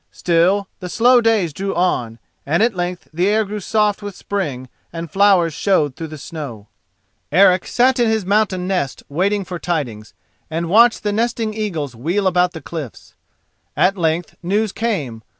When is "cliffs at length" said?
12.61-14.35